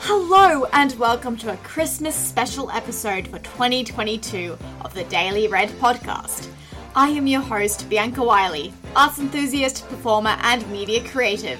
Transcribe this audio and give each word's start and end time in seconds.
Hello, 0.00 0.66
and 0.72 0.92
welcome 0.98 1.36
to 1.38 1.52
a 1.52 1.56
Christmas 1.58 2.14
special 2.14 2.70
episode 2.70 3.26
for 3.26 3.38
2022 3.40 4.56
of 4.82 4.94
the 4.94 5.04
Daily 5.04 5.48
Red 5.48 5.70
podcast. 5.70 6.48
I 6.94 7.08
am 7.08 7.26
your 7.26 7.40
host, 7.40 7.88
Bianca 7.88 8.22
Wiley, 8.22 8.72
arts 8.94 9.18
enthusiast, 9.18 9.88
performer, 9.88 10.36
and 10.42 10.68
media 10.70 11.02
creative. 11.08 11.58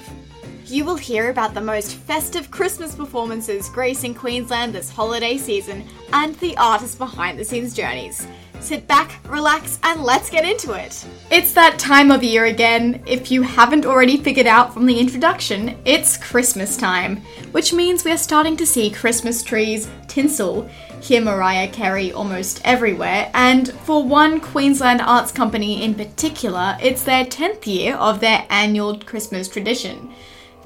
You 0.65 0.85
will 0.85 0.95
hear 0.95 1.29
about 1.29 1.53
the 1.53 1.61
most 1.61 1.95
festive 1.95 2.49
Christmas 2.51 2.95
performances 2.95 3.69
gracing 3.69 4.13
Queensland 4.13 4.73
this 4.73 4.89
holiday 4.89 5.37
season 5.37 5.87
and 6.13 6.35
the 6.35 6.55
artists 6.57 6.95
behind 6.95 7.37
the 7.37 7.45
scenes 7.45 7.73
journeys. 7.73 8.27
Sit 8.59 8.87
back, 8.87 9.19
relax, 9.29 9.79
and 9.83 10.03
let's 10.03 10.29
get 10.29 10.43
into 10.43 10.73
it. 10.73 11.05
It's 11.31 11.53
that 11.53 11.79
time 11.79 12.11
of 12.11 12.23
year 12.23 12.45
again. 12.45 13.01
If 13.05 13.31
you 13.31 13.41
haven't 13.41 13.85
already 13.85 14.17
figured 14.17 14.47
out 14.47 14.73
from 14.73 14.85
the 14.85 14.99
introduction, 14.99 15.77
it's 15.85 16.17
Christmas 16.17 16.75
time, 16.75 17.17
which 17.51 17.71
means 17.71 18.03
we're 18.03 18.17
starting 18.17 18.57
to 18.57 18.65
see 18.65 18.89
Christmas 18.89 19.41
trees, 19.41 19.89
tinsel, 20.07 20.69
hear 21.01 21.21
Mariah 21.21 21.69
Carey 21.69 22.11
almost 22.11 22.59
everywhere, 22.65 23.29
and 23.33 23.69
for 23.69 24.03
one 24.03 24.41
Queensland 24.41 25.01
arts 25.01 25.31
company 25.31 25.83
in 25.83 25.93
particular, 25.93 26.77
it's 26.81 27.03
their 27.03 27.23
10th 27.23 27.67
year 27.67 27.95
of 27.95 28.19
their 28.19 28.45
annual 28.49 28.99
Christmas 28.99 29.47
tradition. 29.47 30.13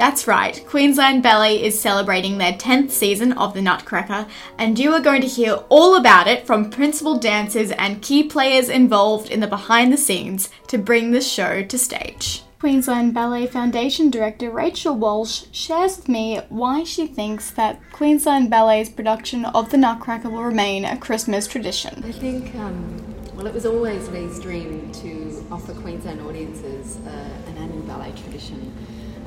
That's 0.01 0.25
right, 0.25 0.65
Queensland 0.65 1.21
Ballet 1.21 1.61
is 1.61 1.79
celebrating 1.79 2.39
their 2.39 2.53
10th 2.53 2.89
season 2.89 3.33
of 3.33 3.53
the 3.53 3.61
Nutcracker, 3.61 4.25
and 4.57 4.79
you 4.79 4.91
are 4.93 4.99
going 4.99 5.21
to 5.21 5.27
hear 5.27 5.59
all 5.69 5.95
about 5.95 6.27
it 6.27 6.47
from 6.47 6.71
principal 6.71 7.19
dancers 7.19 7.69
and 7.69 8.01
key 8.01 8.23
players 8.23 8.67
involved 8.67 9.29
in 9.29 9.41
the 9.41 9.47
behind 9.47 9.93
the 9.93 9.97
scenes 9.97 10.49
to 10.69 10.79
bring 10.79 11.11
the 11.11 11.21
show 11.21 11.61
to 11.63 11.77
stage. 11.77 12.41
Queensland 12.59 13.13
Ballet 13.13 13.45
Foundation 13.45 14.09
Director 14.09 14.49
Rachael 14.49 14.95
Walsh 14.95 15.43
shares 15.51 15.97
with 15.97 16.09
me 16.09 16.41
why 16.49 16.83
she 16.83 17.05
thinks 17.05 17.51
that 17.51 17.79
Queensland 17.91 18.49
Ballet's 18.49 18.89
production 18.89 19.45
of 19.45 19.69
the 19.69 19.77
Nutcracker 19.77 20.31
will 20.31 20.43
remain 20.43 20.83
a 20.83 20.97
Christmas 20.97 21.45
tradition. 21.45 22.03
I 22.03 22.11
think, 22.11 22.55
um, 22.55 23.35
well, 23.35 23.45
it 23.45 23.53
was 23.53 23.67
always 23.67 24.09
Li's 24.09 24.39
dream 24.39 24.91
to 24.93 25.45
offer 25.51 25.75
Queensland 25.75 26.21
audiences 26.21 26.97
uh, 27.05 27.09
an 27.45 27.57
annual 27.57 27.83
ballet 27.83 28.13
tradition 28.13 28.73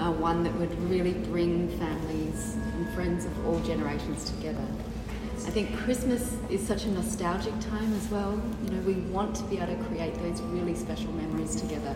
uh, 0.00 0.12
one 0.12 0.42
that 0.44 0.54
would 0.54 0.72
really 0.90 1.12
bring 1.12 1.68
families 1.78 2.56
and 2.74 2.88
friends 2.94 3.24
of 3.24 3.46
all 3.46 3.60
generations 3.60 4.24
together. 4.30 4.66
I 5.46 5.50
think 5.50 5.76
Christmas 5.76 6.36
is 6.48 6.66
such 6.66 6.84
a 6.84 6.88
nostalgic 6.88 7.58
time 7.60 7.92
as 7.94 8.08
well. 8.08 8.40
You 8.64 8.70
know, 8.70 8.80
we 8.82 8.94
want 9.12 9.36
to 9.36 9.42
be 9.44 9.58
able 9.58 9.76
to 9.76 9.84
create 9.84 10.14
those 10.14 10.40
really 10.42 10.74
special 10.74 11.12
memories 11.12 11.60
together 11.60 11.94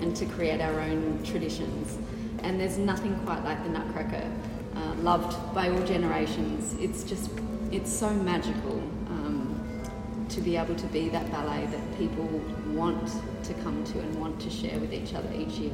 and 0.00 0.16
to 0.16 0.24
create 0.26 0.60
our 0.60 0.80
own 0.80 1.22
traditions. 1.22 1.98
And 2.42 2.58
there's 2.58 2.78
nothing 2.78 3.14
quite 3.26 3.44
like 3.44 3.62
the 3.64 3.70
Nutcracker, 3.70 4.30
uh, 4.76 4.94
loved 4.96 5.54
by 5.54 5.68
all 5.68 5.84
generations. 5.84 6.74
It's 6.80 7.04
just, 7.04 7.30
it's 7.70 7.92
so 7.92 8.10
magical 8.10 8.78
um, 9.08 9.82
to 10.30 10.40
be 10.40 10.56
able 10.56 10.74
to 10.76 10.86
be 10.86 11.08
that 11.10 11.30
ballet 11.30 11.66
that 11.66 11.98
people 11.98 12.24
want 12.68 13.12
to 13.44 13.54
come 13.62 13.84
to 13.84 14.00
and 14.00 14.18
want 14.18 14.40
to 14.40 14.50
share 14.50 14.78
with 14.78 14.92
each 14.92 15.14
other 15.14 15.30
each 15.34 15.58
year. 15.58 15.72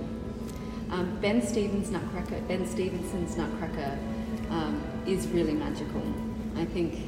Um, 0.93 1.19
ben 1.23 1.41
Stevens 1.41 1.91
Nutcracker, 1.91 2.39
Ben 2.49 2.67
Stevenson's 2.67 3.39
Nutcracker 3.39 3.99
um, 4.51 4.83
is 5.07 5.27
really 5.29 5.55
magical. 5.55 6.03
I 6.55 6.67
think 6.67 6.99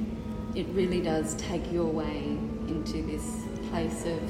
it 0.55 0.67
really 0.69 1.03
does 1.03 1.35
take 1.35 1.71
you 1.71 1.83
away 1.83 2.39
into 2.67 3.03
this 3.03 3.43
place 3.69 4.07
of 4.07 4.23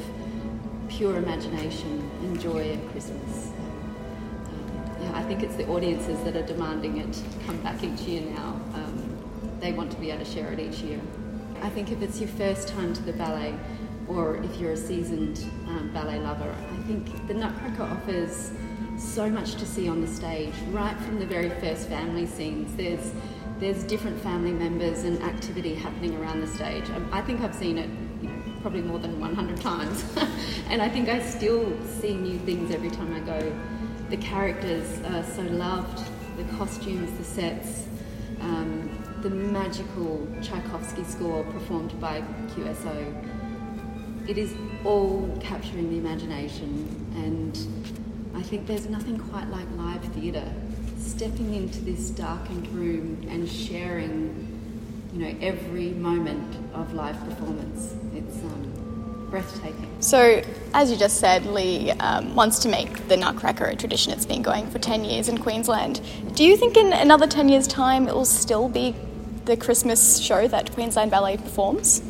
pure 0.88 1.18
imagination 1.18 2.10
and 2.22 2.40
joy 2.40 2.72
at 2.72 2.90
Christmas. 2.90 3.52
Um, 4.48 4.96
yeah, 5.00 5.12
I 5.14 5.22
think 5.22 5.44
it's 5.44 5.54
the 5.54 5.68
audiences 5.68 6.20
that 6.24 6.34
are 6.34 6.46
demanding 6.46 6.96
it 6.98 7.22
come 7.46 7.56
back 7.62 7.84
each 7.84 8.00
year 8.00 8.22
now. 8.22 8.60
Um, 8.74 9.56
they 9.60 9.72
want 9.72 9.92
to 9.92 10.00
be 10.00 10.10
able 10.10 10.24
to 10.24 10.30
share 10.30 10.52
it 10.52 10.58
each 10.58 10.78
year. 10.80 11.00
I 11.62 11.70
think 11.70 11.92
if 11.92 12.02
it's 12.02 12.18
your 12.18 12.28
first 12.30 12.66
time 12.66 12.92
to 12.92 13.02
the 13.02 13.12
ballet, 13.12 13.54
or 14.08 14.36
if 14.38 14.56
you're 14.56 14.72
a 14.72 14.76
seasoned 14.76 15.44
um, 15.68 15.92
ballet 15.94 16.18
lover, 16.18 16.52
I 16.72 16.82
think 16.88 17.28
the 17.28 17.34
Nutcracker 17.34 17.84
offers 17.84 18.50
so 18.96 19.28
much 19.28 19.54
to 19.56 19.66
see 19.66 19.88
on 19.88 20.00
the 20.00 20.06
stage, 20.06 20.54
right 20.70 20.96
from 21.00 21.18
the 21.18 21.26
very 21.26 21.50
first 21.60 21.88
family 21.88 22.26
scenes. 22.26 22.74
There's 22.76 23.12
there's 23.60 23.84
different 23.84 24.20
family 24.20 24.52
members 24.52 25.04
and 25.04 25.22
activity 25.22 25.74
happening 25.74 26.16
around 26.16 26.40
the 26.40 26.46
stage. 26.46 26.88
Um, 26.90 27.08
I 27.12 27.20
think 27.20 27.40
I've 27.40 27.54
seen 27.54 27.78
it 27.78 27.88
probably 28.60 28.82
more 28.82 28.98
than 28.98 29.20
100 29.20 29.60
times, 29.60 30.04
and 30.68 30.82
I 30.82 30.88
think 30.88 31.08
I 31.08 31.20
still 31.20 31.72
see 32.00 32.14
new 32.14 32.38
things 32.40 32.74
every 32.74 32.90
time 32.90 33.14
I 33.14 33.20
go. 33.20 33.56
The 34.10 34.16
characters 34.16 35.00
are 35.06 35.22
so 35.22 35.42
loved, 35.42 36.02
the 36.36 36.44
costumes, 36.56 37.16
the 37.16 37.24
sets, 37.24 37.86
um, 38.40 38.90
the 39.22 39.30
magical 39.30 40.26
Tchaikovsky 40.42 41.04
score 41.04 41.44
performed 41.44 41.98
by 42.00 42.22
QSO. 42.48 44.28
It 44.28 44.36
is 44.36 44.54
all 44.84 45.36
capturing 45.40 45.90
the 45.90 45.98
imagination 45.98 46.88
and 47.14 47.56
I 47.56 47.73
think 48.44 48.66
there's 48.66 48.88
nothing 48.88 49.18
quite 49.18 49.48
like 49.48 49.66
live 49.76 50.04
theatre. 50.14 50.52
Stepping 50.98 51.54
into 51.54 51.80
this 51.80 52.10
darkened 52.10 52.68
room 52.68 53.26
and 53.28 53.48
sharing, 53.48 55.10
you 55.12 55.20
know, 55.20 55.36
every 55.40 55.90
moment 55.90 56.56
of 56.74 56.92
live 56.94 57.18
performance. 57.28 57.94
It's 58.14 58.36
um, 58.44 59.26
breathtaking. 59.30 59.90
So, 60.00 60.42
as 60.72 60.90
you 60.90 60.96
just 60.96 61.18
said, 61.18 61.46
Li 61.46 61.90
um, 61.92 62.34
wants 62.34 62.58
to 62.60 62.68
make 62.68 63.08
the 63.08 63.16
Nutcracker 63.16 63.64
a 63.64 63.76
tradition. 63.76 64.12
It's 64.12 64.26
been 64.26 64.42
going 64.42 64.70
for 64.70 64.78
10 64.78 65.04
years 65.04 65.28
in 65.28 65.38
Queensland. 65.38 66.00
Do 66.34 66.44
you 66.44 66.56
think 66.56 66.76
in 66.76 66.92
another 66.92 67.26
10 67.26 67.48
years' 67.48 67.66
time 67.66 68.08
it 68.08 68.14
will 68.14 68.24
still 68.24 68.68
be 68.68 68.94
the 69.44 69.56
Christmas 69.56 70.18
show 70.18 70.46
that 70.48 70.72
Queensland 70.72 71.10
Ballet 71.10 71.36
performs? 71.36 72.02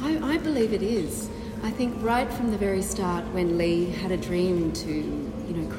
I, 0.00 0.18
I 0.34 0.38
believe 0.38 0.72
it 0.72 0.82
is. 0.82 1.28
I 1.62 1.70
think 1.70 1.94
right 2.02 2.30
from 2.32 2.50
the 2.50 2.58
very 2.58 2.82
start, 2.82 3.24
when 3.32 3.56
Li 3.56 3.86
had 3.86 4.10
a 4.10 4.16
dream 4.16 4.72
to 4.72 5.31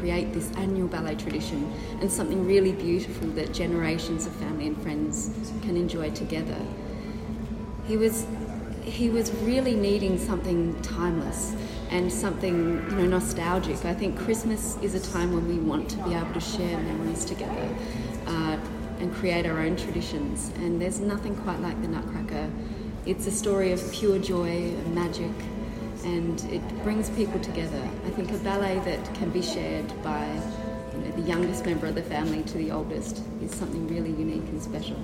create 0.03 0.34
this 0.34 0.52
annual 0.58 0.86
ballet 0.90 1.16
tradition 1.16 1.72
and 2.02 2.12
something 2.12 2.46
really 2.46 2.74
beautiful 2.74 3.25
that 3.30 3.53
generations 3.53 4.25
of 4.25 4.34
family 4.34 4.68
and 4.68 4.81
friends 4.84 5.31
can 5.62 5.78
enjoy 5.78 6.09
together. 6.12 6.59
He 7.88 7.96
was 7.96 8.28
he 8.81 9.09
was 9.09 9.31
really 9.44 9.75
needing 9.75 10.18
something 10.19 10.59
timeless 10.81 11.56
and 11.90 12.12
something 12.12 12.56
you 12.90 12.96
know 12.97 13.08
nostalgic. 13.18 13.86
I 13.86 13.94
think 13.94 14.19
Christmas 14.19 14.75
is 14.81 14.94
a 14.94 15.00
time 15.13 15.34
when 15.34 15.47
we 15.47 15.58
want 15.58 15.90
to 15.92 15.97
be 16.03 16.13
able 16.13 16.34
to 16.34 16.42
share 16.42 16.78
memories 16.80 17.24
together 17.24 17.69
uh, 18.28 18.58
and 19.00 19.13
create 19.16 19.46
our 19.46 19.59
own 19.59 19.78
traditions. 19.78 20.52
And 20.58 20.81
there's 20.81 21.00
nothing 21.00 21.34
quite 21.38 21.62
like 21.62 21.81
the 21.81 21.88
Nutcracker. 21.88 22.50
It's 23.06 23.25
a 23.25 23.31
story 23.31 23.72
of 23.72 23.80
pure 23.94 24.19
joy 24.19 24.50
and 24.50 24.94
magic 24.94 25.31
and 26.03 26.44
it 26.52 26.62
brings 26.84 27.09
people 27.12 27.40
together. 27.40 27.81
I 28.06 28.09
think 28.12 28.31
a 28.31 28.38
ballet 28.40 28.80
that 28.80 29.14
can 29.16 29.30
be 29.30 29.41
shared 29.41 29.88
by 30.03 30.25
you 30.94 31.00
know, 31.00 31.12
the 31.16 31.22
youngest 31.22 31.66
member 31.66 31.88
of 31.88 31.96
the 31.96 32.03
family 32.03 32.44
to 32.44 32.58
the 32.58 32.72
oldest 32.72 33.22
is 33.41 33.53
something 33.53 33.88
really 33.88 34.12
unique 34.12 34.47
and 34.50 34.62
special. 34.62 34.97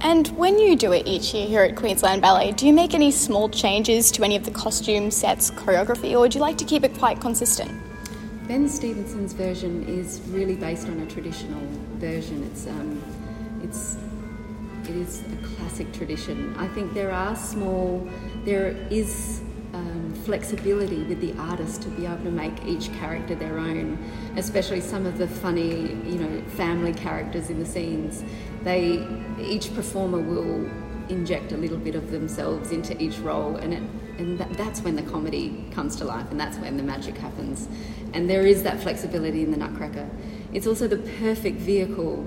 And 0.00 0.28
when 0.36 0.58
you 0.58 0.76
do 0.76 0.92
it 0.92 1.06
each 1.06 1.34
year 1.34 1.46
here 1.46 1.62
at 1.62 1.76
Queensland 1.76 2.22
Ballet, 2.22 2.52
do 2.52 2.66
you 2.66 2.72
make 2.72 2.94
any 2.94 3.10
small 3.10 3.48
changes 3.48 4.10
to 4.12 4.24
any 4.24 4.36
of 4.36 4.44
the 4.44 4.50
costume 4.50 5.10
sets, 5.10 5.50
choreography, 5.50 6.18
or 6.18 6.28
do 6.28 6.38
you 6.38 6.42
like 6.42 6.58
to 6.58 6.64
keep 6.64 6.84
it 6.84 6.96
quite 6.98 7.20
consistent? 7.20 7.70
Ben 8.46 8.68
Stevenson's 8.68 9.32
version 9.32 9.82
is 9.88 10.20
really 10.28 10.54
based 10.54 10.86
on 10.88 11.00
a 11.00 11.06
traditional 11.06 11.60
version. 11.96 12.44
It's 12.44 12.66
um, 12.68 13.02
it's 13.62 13.96
it 14.88 14.94
is 14.94 15.22
a 15.22 15.46
classic 15.56 15.92
tradition. 15.92 16.54
I 16.56 16.68
think 16.68 16.94
there 16.94 17.10
are 17.10 17.34
small, 17.34 18.08
there 18.44 18.68
is 18.88 19.42
flexibility 20.26 21.04
with 21.04 21.20
the 21.20 21.32
artist 21.38 21.82
to 21.82 21.88
be 21.90 22.04
able 22.04 22.22
to 22.24 22.30
make 22.30 22.64
each 22.66 22.92
character 22.94 23.36
their 23.36 23.58
own, 23.58 23.96
especially 24.36 24.80
some 24.80 25.06
of 25.06 25.18
the 25.18 25.28
funny, 25.28 25.92
you 26.04 26.18
know, 26.18 26.42
family 26.50 26.92
characters 26.92 27.48
in 27.48 27.60
the 27.60 27.64
scenes. 27.64 28.24
They, 28.64 29.06
each 29.40 29.72
performer 29.74 30.20
will 30.20 30.68
inject 31.08 31.52
a 31.52 31.56
little 31.56 31.78
bit 31.78 31.94
of 31.94 32.10
themselves 32.10 32.72
into 32.72 33.00
each 33.00 33.18
role, 33.18 33.54
and 33.54 33.72
it, 33.72 33.82
and 34.18 34.36
that, 34.40 34.52
that's 34.54 34.80
when 34.80 34.96
the 34.96 35.02
comedy 35.02 35.64
comes 35.70 35.94
to 35.96 36.04
life, 36.04 36.28
and 36.32 36.40
that's 36.40 36.58
when 36.58 36.76
the 36.76 36.82
magic 36.82 37.16
happens. 37.16 37.68
And 38.12 38.28
there 38.28 38.44
is 38.44 38.64
that 38.64 38.80
flexibility 38.80 39.44
in 39.44 39.52
the 39.52 39.56
Nutcracker. 39.56 40.10
It's 40.52 40.66
also 40.66 40.88
the 40.88 40.98
perfect 41.20 41.58
vehicle 41.58 42.26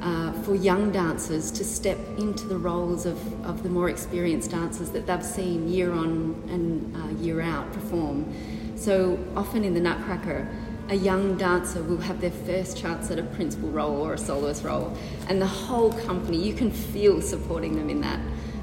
uh, 0.00 0.32
for 0.42 0.54
young 0.54 0.90
dancers 0.90 1.50
to 1.50 1.64
step 1.64 1.98
into 2.18 2.46
the 2.46 2.56
roles 2.56 3.06
of, 3.06 3.18
of 3.44 3.62
the 3.62 3.68
more 3.68 3.88
experienced 3.88 4.50
dancers 4.50 4.90
that 4.90 5.06
they've 5.06 5.24
seen 5.24 5.68
year 5.68 5.92
on 5.92 6.42
and 6.48 6.96
uh, 6.96 7.22
year 7.22 7.40
out 7.40 7.70
perform. 7.72 8.32
So 8.76 9.18
often 9.36 9.62
in 9.62 9.74
the 9.74 9.80
Nutcracker, 9.80 10.48
a 10.88 10.94
young 10.94 11.36
dancer 11.36 11.82
will 11.82 11.98
have 11.98 12.20
their 12.20 12.30
first 12.30 12.76
chance 12.76 13.10
at 13.10 13.18
a 13.18 13.22
principal 13.22 13.68
role 13.68 14.00
or 14.04 14.14
a 14.14 14.18
soloist 14.18 14.64
role, 14.64 14.96
and 15.28 15.40
the 15.40 15.46
whole 15.46 15.92
company 15.92 16.42
you 16.42 16.52
can 16.54 16.70
feel 16.70 17.22
supporting 17.22 17.76
them 17.76 17.88
in 17.88 18.00
that. 18.00 18.18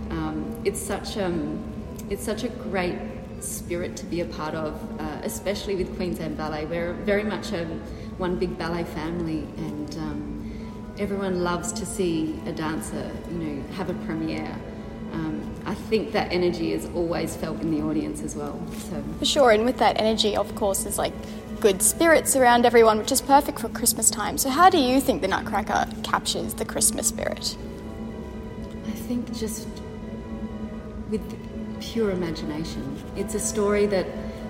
Um, 0.09 0.61
it's 0.65 0.81
such 0.81 1.17
um, 1.17 1.63
it's 2.09 2.23
such 2.23 2.43
a 2.43 2.49
great 2.49 2.97
spirit 3.39 3.95
to 3.97 4.05
be 4.05 4.21
a 4.21 4.25
part 4.25 4.55
of, 4.55 4.73
uh, 4.99 5.19
especially 5.23 5.75
with 5.75 5.95
Queensland 5.95 6.35
Ballet. 6.35 6.65
We're 6.65 6.93
very 6.93 7.23
much 7.23 7.51
a 7.53 7.65
one 8.17 8.37
big 8.37 8.57
ballet 8.57 8.83
family, 8.83 9.47
and 9.57 9.95
um, 9.97 10.36
everyone 10.99 11.43
loves 11.43 11.71
to 11.73 11.85
see 11.85 12.39
a 12.45 12.51
dancer, 12.51 13.11
you 13.31 13.37
know, 13.37 13.63
have 13.73 13.89
a 13.89 13.93
premiere. 14.05 14.55
Um, 15.13 15.53
I 15.65 15.73
think 15.73 16.11
that 16.11 16.31
energy 16.31 16.73
is 16.73 16.85
always 16.93 17.35
felt 17.35 17.61
in 17.61 17.71
the 17.71 17.81
audience 17.81 18.21
as 18.21 18.35
well. 18.35 18.59
So 18.89 19.03
for 19.19 19.25
sure, 19.25 19.51
and 19.51 19.65
with 19.65 19.77
that 19.77 19.99
energy, 19.99 20.35
of 20.35 20.53
course, 20.55 20.83
there's 20.83 20.97
like 20.97 21.13
good 21.59 21.81
spirits 21.81 22.35
around 22.35 22.65
everyone, 22.65 22.97
which 22.97 23.11
is 23.11 23.21
perfect 23.21 23.59
for 23.59 23.69
Christmas 23.69 24.09
time. 24.09 24.37
So, 24.37 24.49
how 24.49 24.69
do 24.69 24.77
you 24.77 24.99
think 24.99 25.21
the 25.21 25.27
Nutcracker 25.27 25.87
captures 26.03 26.53
the 26.55 26.65
Christmas 26.65 27.07
spirit? 27.07 27.57
I 28.87 28.91
think 28.91 29.33
just 29.33 29.67
with 31.09 31.21
pure 31.79 32.11
imagination. 32.11 32.97
It's 33.15 33.35
a 33.35 33.39
story 33.39 33.85
that 33.87 34.07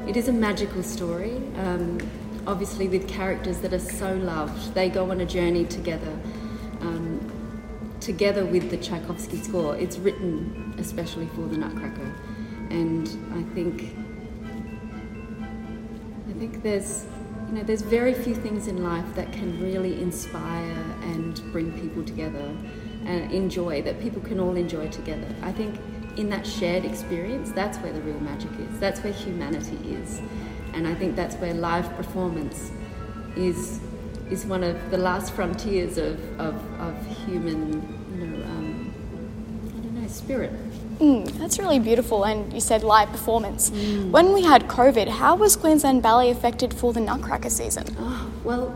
it 0.08 0.18
is 0.18 0.28
a 0.28 0.34
magical 0.34 0.84
story. 0.84 1.36
Um, 1.58 2.00
obviously, 2.48 2.88
with 2.88 3.08
characters 3.08 3.60
that 3.60 3.74
are 3.74 3.80
so 3.80 4.16
loved, 4.16 4.74
they 4.74 4.90
go 4.90 5.12
on 5.12 5.22
a 5.22 5.26
journey 5.26 5.66
together. 5.66 6.18
Um, 6.80 7.20
together 8.00 8.46
with 8.46 8.70
the 8.70 8.78
Tchaikovsky 8.78 9.38
score, 9.38 9.76
it's 9.76 9.98
written 9.98 10.74
especially 10.80 11.28
for 11.28 11.42
the 11.42 11.58
Nutcracker, 11.58 12.16
and 12.70 13.08
I 13.36 13.44
think 13.54 13.94
I 16.30 16.40
think 16.40 16.64
there's 16.64 17.06
you 17.50 17.56
know 17.56 17.64
there's 17.64 17.82
very 17.82 18.14
few 18.14 18.34
things 18.34 18.68
in 18.68 18.84
life 18.84 19.14
that 19.16 19.32
can 19.34 19.62
really 19.62 20.02
inspire 20.02 20.86
and 21.02 21.36
bring 21.52 21.72
people 21.82 22.04
together 22.04 22.56
and 23.06 23.32
enjoy 23.32 23.82
that 23.82 24.00
people 24.02 24.22
can 24.22 24.40
all 24.40 24.56
enjoy 24.56 24.88
together. 24.88 25.28
I 25.42 25.52
think 25.52 25.80
in 26.18 26.30
that 26.30 26.48
shared 26.48 26.84
experience, 26.84 27.52
that's 27.52 27.78
where 27.80 27.94
the 27.94 28.02
real 28.02 28.20
magic 28.20 28.52
is. 28.60 28.80
That's 28.80 29.02
where 29.02 29.14
humanity 29.14 29.78
is. 29.94 30.22
And 30.78 30.88
I 30.88 30.94
think 30.94 31.16
that's 31.16 31.36
where 31.38 31.56
live 31.56 31.92
performance 31.98 32.72
is 33.36 33.82
is 34.30 34.46
one 34.46 34.64
of 34.64 34.92
the 34.92 34.98
last 34.98 35.34
frontiers 35.34 35.98
of, 35.98 36.20
of, 36.40 36.56
of 36.80 36.94
human, 37.26 37.82
you 38.12 38.28
know, 38.28 38.44
um, 38.46 38.94
I 39.66 39.80
don't 39.80 40.02
know, 40.02 40.08
spirit. 40.08 40.52
Mm, 41.00 41.26
that's 41.40 41.58
really 41.58 41.80
beautiful. 41.80 42.26
And 42.26 42.54
you 42.54 42.60
said 42.60 42.84
live 42.84 43.10
performance. 43.10 43.72
Mm. 43.72 44.12
When 44.12 44.34
we 44.34 44.44
had 44.44 44.68
COVID, 44.68 45.08
how 45.08 45.36
was 45.36 45.56
Queensland 45.56 46.04
Ballet 46.04 46.30
affected 46.30 46.74
for 46.74 46.94
the 46.94 47.00
Nutcracker 47.00 47.50
season? 47.50 47.86
Oh, 47.98 48.30
well, 48.44 48.74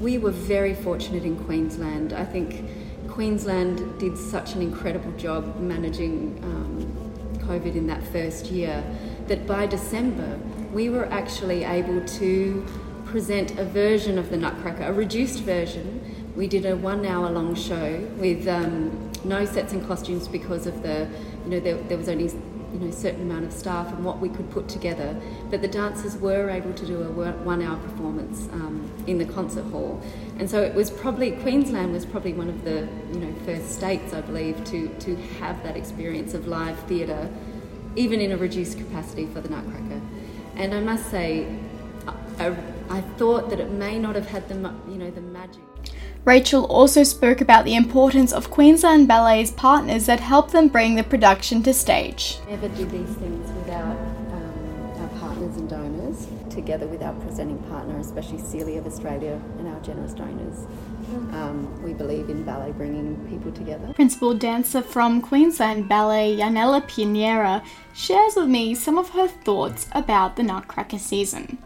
we 0.00 0.18
were 0.18 0.32
very 0.32 0.74
fortunate 0.74 1.24
in 1.24 1.36
Queensland. 1.44 2.14
I 2.14 2.24
think 2.24 2.64
Queensland 3.06 4.00
did 4.00 4.16
such 4.16 4.54
an 4.54 4.62
incredible 4.62 5.12
job 5.18 5.60
managing 5.60 6.40
um, 6.42 7.38
COVID 7.46 7.76
in 7.76 7.86
that 7.88 8.02
first 8.08 8.46
year 8.46 8.82
that 9.28 9.46
by 9.46 9.66
December 9.66 10.40
we 10.74 10.88
were 10.90 11.06
actually 11.06 11.62
able 11.64 12.04
to 12.04 12.66
present 13.06 13.58
a 13.58 13.64
version 13.64 14.18
of 14.18 14.28
the 14.28 14.36
Nutcracker, 14.36 14.82
a 14.82 14.92
reduced 14.92 15.40
version. 15.40 16.32
We 16.36 16.48
did 16.48 16.66
a 16.66 16.76
one 16.76 17.06
hour 17.06 17.30
long 17.30 17.54
show 17.54 18.00
with 18.16 18.48
um, 18.48 19.12
no 19.22 19.44
sets 19.44 19.72
and 19.72 19.86
costumes 19.86 20.26
because 20.26 20.66
of 20.66 20.82
the, 20.82 21.08
you 21.44 21.50
know, 21.50 21.60
there, 21.60 21.76
there 21.76 21.96
was 21.96 22.08
only 22.08 22.24
you 22.24 22.80
know, 22.80 22.90
certain 22.90 23.22
amount 23.22 23.44
of 23.44 23.52
staff 23.52 23.92
and 23.92 24.04
what 24.04 24.18
we 24.18 24.28
could 24.28 24.50
put 24.50 24.68
together. 24.68 25.16
But 25.48 25.62
the 25.62 25.68
dancers 25.68 26.16
were 26.16 26.50
able 26.50 26.72
to 26.72 26.84
do 26.84 27.02
a 27.02 27.08
one 27.08 27.62
hour 27.62 27.76
performance 27.76 28.48
um, 28.50 28.90
in 29.06 29.18
the 29.18 29.26
concert 29.26 29.62
hall. 29.66 30.02
And 30.40 30.50
so 30.50 30.60
it 30.60 30.74
was 30.74 30.90
probably, 30.90 31.30
Queensland 31.30 31.92
was 31.92 32.04
probably 32.04 32.32
one 32.32 32.48
of 32.48 32.64
the, 32.64 32.88
you 33.12 33.20
know, 33.20 33.32
first 33.46 33.70
states, 33.70 34.12
I 34.12 34.22
believe, 34.22 34.64
to, 34.64 34.88
to 34.88 35.14
have 35.38 35.62
that 35.62 35.76
experience 35.76 36.34
of 36.34 36.48
live 36.48 36.76
theatre, 36.88 37.30
even 37.94 38.20
in 38.20 38.32
a 38.32 38.36
reduced 38.36 38.76
capacity 38.76 39.26
for 39.26 39.40
the 39.40 39.50
Nutcracker. 39.50 40.00
And 40.56 40.74
I 40.74 40.80
must 40.80 41.10
say, 41.10 41.46
I, 42.38 42.54
I 42.88 43.00
thought 43.18 43.50
that 43.50 43.60
it 43.60 43.70
may 43.70 43.98
not 43.98 44.14
have 44.14 44.26
had 44.26 44.48
the, 44.48 44.54
you 44.88 44.98
know, 44.98 45.10
the 45.10 45.20
magic. 45.20 45.62
Rachael 46.24 46.64
also 46.64 47.02
spoke 47.02 47.40
about 47.40 47.64
the 47.64 47.74
importance 47.74 48.32
of 48.32 48.50
Queensland 48.50 49.06
Ballet's 49.06 49.50
partners 49.50 50.06
that 50.06 50.20
help 50.20 50.52
them 50.52 50.68
bring 50.68 50.94
the 50.94 51.02
production 51.02 51.62
to 51.64 51.74
stage. 51.74 52.38
Never 52.48 52.68
do 52.68 52.86
these 52.86 53.14
things 53.16 53.50
without 53.52 53.96
and 55.64 55.70
donors, 55.70 56.26
together 56.50 56.86
with 56.86 57.02
our 57.02 57.14
presenting 57.14 57.58
partner, 57.64 57.98
especially 57.98 58.38
Sealy 58.38 58.76
of 58.76 58.86
Australia 58.86 59.40
and 59.58 59.68
our 59.68 59.80
generous 59.80 60.12
donors. 60.12 60.66
Um, 61.32 61.82
we 61.82 61.92
believe 61.92 62.28
in 62.28 62.44
ballet 62.44 62.72
bringing 62.72 63.16
people 63.28 63.52
together. 63.52 63.92
Principal 63.94 64.34
dancer 64.34 64.82
from 64.82 65.20
Queensland 65.20 65.88
Ballet, 65.88 66.36
Yanela 66.36 66.82
Piñera, 66.82 67.64
shares 67.94 68.36
with 68.36 68.48
me 68.48 68.74
some 68.74 68.98
of 68.98 69.10
her 69.10 69.28
thoughts 69.28 69.88
about 69.92 70.36
the 70.36 70.42
Nutcracker 70.42 70.98
season. 70.98 71.58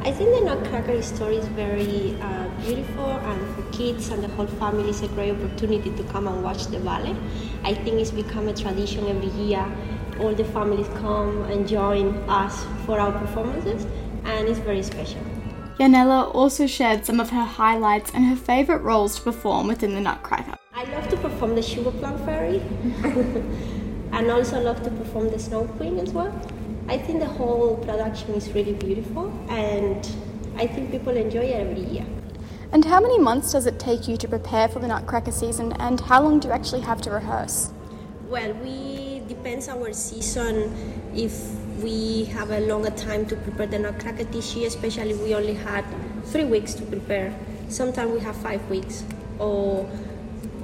I 0.00 0.12
think 0.12 0.30
the 0.38 0.44
Nutcracker 0.44 1.02
story 1.02 1.36
is 1.36 1.46
very 1.48 2.16
uh, 2.20 2.48
beautiful, 2.60 3.10
and 3.10 3.56
for 3.56 3.62
kids 3.76 4.10
and 4.10 4.22
the 4.22 4.28
whole 4.28 4.46
family, 4.46 4.88
it's 4.88 5.02
a 5.02 5.08
great 5.08 5.32
opportunity 5.32 5.90
to 5.90 6.04
come 6.04 6.28
and 6.28 6.44
watch 6.44 6.66
the 6.66 6.78
ballet. 6.78 7.16
I 7.64 7.74
think 7.74 7.98
it's 8.00 8.12
become 8.12 8.46
a 8.46 8.54
tradition 8.54 9.06
every 9.08 9.30
year. 9.42 9.66
All 10.20 10.34
the 10.34 10.44
families 10.44 10.88
come 10.96 11.42
and 11.44 11.68
join 11.68 12.14
us 12.28 12.64
for 12.84 12.98
our 12.98 13.12
performances, 13.12 13.86
and 14.24 14.48
it's 14.48 14.58
very 14.58 14.82
special. 14.82 15.20
Yanela 15.78 16.34
also 16.34 16.66
shared 16.66 17.06
some 17.06 17.20
of 17.20 17.30
her 17.30 17.44
highlights 17.44 18.10
and 18.12 18.24
her 18.24 18.36
favourite 18.36 18.82
roles 18.82 19.16
to 19.16 19.22
perform 19.22 19.68
within 19.68 19.94
the 19.94 20.00
Nutcracker. 20.00 20.56
I 20.74 20.84
love 20.84 21.08
to 21.08 21.16
perform 21.16 21.54
the 21.54 21.62
Sugar 21.62 21.92
Plum 21.92 22.18
Fairy, 22.24 22.60
and 24.12 24.30
also 24.30 24.60
love 24.60 24.82
to 24.82 24.90
perform 24.90 25.30
the 25.30 25.38
Snow 25.38 25.64
Queen 25.64 25.98
as 25.98 26.10
well. 26.10 26.32
I 26.88 26.96
think 26.96 27.20
the 27.20 27.26
whole 27.26 27.76
production 27.76 28.34
is 28.34 28.50
really 28.52 28.72
beautiful 28.72 29.28
and 29.50 30.08
I 30.56 30.66
think 30.66 30.90
people 30.90 31.14
enjoy 31.16 31.40
it 31.40 31.54
every 31.54 31.84
year. 31.84 32.06
And 32.72 32.84
how 32.84 33.00
many 33.00 33.18
months 33.18 33.52
does 33.52 33.66
it 33.66 33.78
take 33.78 34.08
you 34.08 34.16
to 34.16 34.28
prepare 34.28 34.68
for 34.68 34.78
the 34.78 34.88
Nutcracker 34.88 35.32
season 35.32 35.72
and 35.74 36.00
how 36.00 36.22
long 36.22 36.40
do 36.40 36.48
you 36.48 36.54
actually 36.54 36.80
have 36.80 37.00
to 37.02 37.10
rehearse? 37.10 37.72
Well, 38.28 38.54
we 38.54 39.07
depends 39.38 39.68
our 39.68 39.92
season 39.92 40.74
if 41.14 41.32
we 41.80 42.24
have 42.24 42.50
a 42.50 42.58
longer 42.60 42.90
time 42.90 43.24
to 43.24 43.36
prepare 43.36 43.68
the 43.68 43.78
Nutcracker 43.78 44.24
this 44.24 44.56
year, 44.56 44.66
especially 44.66 45.14
we 45.14 45.32
only 45.32 45.54
had 45.54 45.84
three 46.24 46.44
weeks 46.44 46.74
to 46.74 46.82
prepare. 46.82 47.32
Sometimes 47.68 48.10
we 48.10 48.20
have 48.20 48.36
five 48.36 48.68
weeks 48.68 49.04
or 49.38 49.88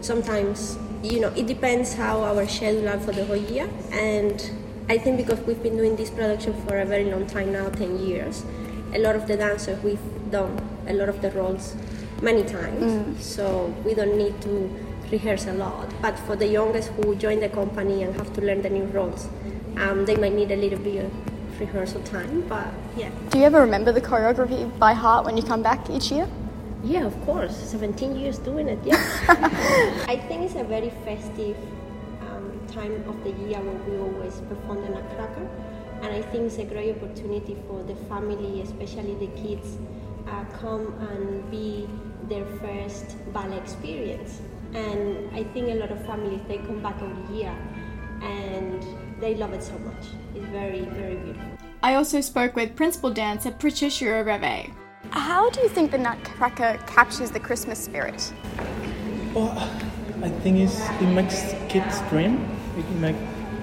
sometimes 0.00 0.76
you 1.05 1.21
know 1.21 1.29
it 1.37 1.47
depends 1.47 1.94
how 1.94 2.23
our 2.23 2.49
schedule 2.49 2.88
are 2.88 2.99
for 2.99 3.12
the 3.12 3.25
whole 3.26 3.37
year 3.37 3.69
and 3.93 4.50
I 4.88 4.99
think 4.99 5.19
because 5.19 5.38
we've 5.47 5.62
been 5.62 5.76
doing 5.76 5.97
this 5.97 6.11
production 6.11 6.53
for 6.67 6.81
a 6.81 6.85
very 6.85 7.05
long 7.05 7.26
time 7.26 7.53
now 7.53 7.69
10 7.71 8.00
years 8.00 8.44
a 8.93 8.99
lot 8.99 9.15
of 9.15 9.26
the 9.26 9.37
dancers 9.37 9.82
we've 9.82 10.00
done 10.31 10.53
a 10.88 10.93
lot 10.94 11.09
of 11.09 11.23
the 11.23 11.31
roles 11.31 11.75
many 12.21 12.43
times 12.43 12.93
mm. 12.93 13.21
so 13.21 13.75
we 13.85 13.94
don't 13.94 14.17
need 14.19 14.41
to 14.43 14.69
rehearse 15.10 15.46
a 15.46 15.52
lot 15.52 15.92
but 16.00 16.18
for 16.20 16.36
the 16.36 16.46
youngest 16.46 16.88
who 16.90 17.14
join 17.16 17.40
the 17.40 17.48
company 17.48 18.02
and 18.02 18.14
have 18.16 18.32
to 18.32 18.40
learn 18.40 18.62
the 18.62 18.70
new 18.70 18.84
roles 18.84 19.28
um, 19.76 20.04
they 20.04 20.16
might 20.16 20.32
need 20.32 20.50
a 20.50 20.56
little 20.56 20.78
bit 20.78 21.04
of 21.04 21.61
rehearsal 21.61 22.02
time 22.02 22.42
but 22.49 22.68
yeah 22.96 23.11
do 23.30 23.38
you 23.38 23.44
ever 23.44 23.61
remember 23.61 23.92
the 23.92 24.00
choreography 24.00 24.66
by 24.78 24.92
heart 24.92 25.25
when 25.25 25.37
you 25.37 25.42
come 25.42 25.62
back 25.62 25.88
each 25.90 26.11
year 26.11 26.28
yeah 26.82 27.04
of 27.04 27.18
course 27.25 27.56
17 27.56 28.16
years 28.16 28.38
doing 28.38 28.68
it 28.68 28.78
yeah 28.84 28.96
i 30.08 30.16
think 30.16 30.42
it's 30.42 30.56
a 30.56 30.64
very 30.64 30.90
festive 31.04 31.56
time 32.75 33.04
of 33.08 33.23
the 33.23 33.30
year 33.30 33.61
where 33.61 33.80
we 33.88 33.99
always 33.99 34.40
perform 34.49 34.82
the 34.82 34.88
Nutcracker. 34.88 35.49
And 36.02 36.12
I 36.12 36.23
think 36.23 36.44
it's 36.44 36.58
a 36.58 36.64
great 36.64 36.96
opportunity 36.96 37.56
for 37.66 37.82
the 37.82 37.94
family, 38.11 38.61
especially 38.62 39.14
the 39.14 39.28
kids, 39.40 39.78
uh, 40.26 40.44
come 40.61 40.92
and 41.08 41.50
be 41.50 41.88
their 42.28 42.44
first 42.61 43.16
ballet 43.32 43.58
experience. 43.58 44.40
And 44.75 45.35
I 45.35 45.45
think 45.45 45.69
a 45.69 45.75
lot 45.75 45.90
of 45.90 46.04
families, 46.04 46.40
they 46.49 46.59
come 46.59 46.83
back 46.83 47.00
every 47.00 47.37
year 47.37 47.57
and 48.23 48.85
they 49.21 49.35
love 49.35 49.52
it 49.52 49.62
so 49.62 49.78
much. 49.78 50.07
It's 50.35 50.47
very, 50.47 50.81
very 50.81 51.16
beautiful. 51.16 51.59
I 51.83 51.95
also 51.95 52.21
spoke 52.21 52.57
with 52.57 52.75
principal 52.75 53.11
dancer 53.11 53.50
Patricio 53.50 54.25
Revé. 54.25 54.73
How 55.11 55.50
do 55.50 55.61
you 55.61 55.69
think 55.69 55.90
the 55.90 55.99
Nutcracker 55.99 56.78
captures 56.87 57.31
the 57.31 57.40
Christmas 57.40 57.78
spirit? 57.78 58.33
Well, 59.35 59.50
I 60.23 60.28
think 60.28 60.59
it's, 60.59 60.81
it 61.00 61.07
makes 61.07 61.54
kids 61.69 62.00
dream 62.09 62.54
it 62.76 62.90
make, 62.97 63.16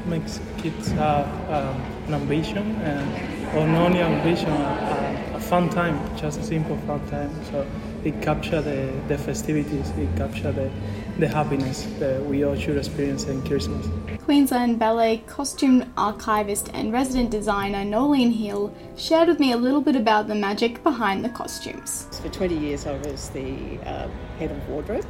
makes 0.05 0.39
kids 0.57 0.91
have 0.91 1.27
um, 1.49 1.81
an 2.07 2.13
ambition 2.13 2.75
and 2.81 3.55
or 3.55 3.67
not 3.67 3.87
only 3.87 4.01
ambition, 4.01 4.49
a, 4.49 5.33
a, 5.35 5.39
fun 5.39 5.69
time, 5.69 5.99
just 6.15 6.39
a 6.39 6.43
simple 6.43 6.77
fun 6.87 7.05
time. 7.09 7.31
So 7.45 7.67
it 8.03 8.21
capture 8.21 8.61
the, 8.61 8.91
the 9.07 9.17
festivities, 9.17 9.89
it 9.91 10.15
capture 10.17 10.51
the, 10.51 10.71
the 11.19 11.27
happiness 11.27 11.87
that 11.99 12.23
we 12.25 12.43
all 12.43 12.55
should 12.55 12.77
experience 12.77 13.25
in 13.25 13.45
Christmas. 13.45 13.87
Queensland 14.23 14.79
Ballet 14.79 15.17
costume 15.27 15.91
archivist 15.97 16.69
and 16.73 16.91
resident 16.91 17.29
designer 17.29 17.83
Noelene 17.83 18.33
Hill 18.33 18.73
shared 18.97 19.27
with 19.27 19.39
me 19.39 19.51
a 19.51 19.57
little 19.57 19.81
bit 19.81 19.95
about 19.95 20.27
the 20.27 20.35
magic 20.35 20.83
behind 20.83 21.23
the 21.23 21.29
costumes. 21.29 22.07
For 22.21 22.29
20 22.29 22.57
years 22.57 22.87
I 22.87 22.97
was 22.97 23.29
the 23.29 23.79
uh, 23.85 24.07
head 24.39 24.51
of 24.51 24.69
wardrobe 24.69 25.05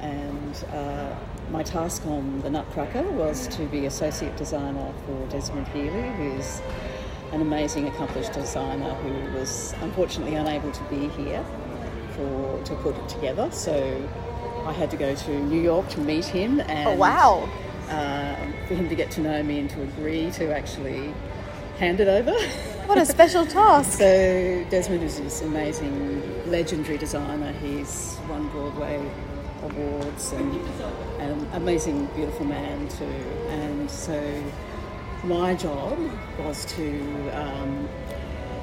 and 0.00 0.64
uh, 0.72 1.14
my 1.50 1.62
task 1.62 2.06
on 2.06 2.40
the 2.40 2.50
Nutcracker 2.50 3.02
was 3.12 3.46
to 3.48 3.66
be 3.66 3.86
associate 3.86 4.36
designer 4.36 4.92
for 5.04 5.26
Desmond 5.28 5.66
Heeley, 5.68 6.14
who's 6.16 6.62
an 7.32 7.42
amazing, 7.42 7.86
accomplished 7.86 8.32
designer 8.32 8.94
who 8.94 9.38
was 9.38 9.74
unfortunately 9.82 10.34
unable 10.34 10.72
to 10.72 10.82
be 10.84 11.08
here 11.08 11.44
for 12.20 12.62
to 12.64 12.74
put 12.76 12.96
it 12.96 13.08
together. 13.08 13.50
So 13.50 13.74
I 14.66 14.72
had 14.72 14.90
to 14.90 14.96
go 14.96 15.14
to 15.14 15.30
New 15.30 15.60
York 15.60 15.88
to 15.90 16.00
meet 16.00 16.24
him. 16.26 16.60
And, 16.60 16.88
Oh, 16.88 16.94
wow. 16.96 17.48
Uh, 17.88 18.36
for 18.68 18.74
him 18.74 18.88
to 18.88 18.94
get 18.94 19.10
to 19.12 19.20
know 19.20 19.42
me 19.42 19.58
and 19.58 19.70
to 19.70 19.82
agree 19.82 20.30
to 20.32 20.54
actually 20.54 21.12
hand 21.78 21.98
it 22.00 22.08
over. 22.08 22.32
What 22.86 22.98
a 22.98 23.06
special 23.06 23.46
task. 23.58 23.98
So 23.98 24.64
Desmond 24.70 25.02
is 25.02 25.18
this 25.18 25.42
amazing, 25.42 26.50
legendary 26.50 26.98
designer. 26.98 27.52
He's 27.52 28.16
won 28.28 28.48
Broadway 28.48 29.10
awards 29.62 30.32
and 30.32 30.54
an 31.20 31.48
amazing, 31.54 32.06
beautiful 32.14 32.46
man 32.46 32.88
too. 32.88 33.04
And 33.48 33.90
so 33.90 34.42
my 35.24 35.54
job 35.54 35.98
was 36.38 36.64
to 36.76 37.30
um, 37.30 37.88